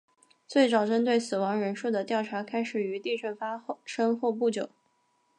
[0.47, 4.67] 最早针对死亡人数的调查开始于地震发生后不久。